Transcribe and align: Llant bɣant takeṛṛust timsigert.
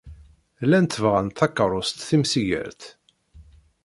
Llant 0.65 1.01
bɣant 1.03 1.35
takeṛṛust 1.37 1.97
timsigert. 2.07 2.81